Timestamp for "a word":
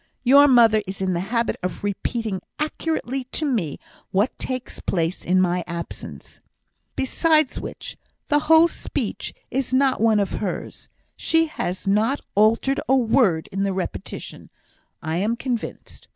12.89-13.47